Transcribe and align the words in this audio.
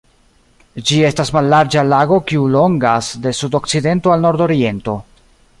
Ĝi 0.91 0.97
estas 1.09 1.31
mallarĝa 1.35 1.83
lago 1.91 2.19
kiu 2.31 2.47
longas 2.57 3.13
de 3.27 3.37
sudokcidento 3.43 4.17
al 4.19 4.29
nordoriento. 4.29 5.01